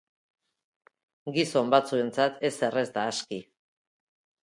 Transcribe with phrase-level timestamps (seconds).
[1.35, 3.43] Gizon batzuentzat ezer ez da aski.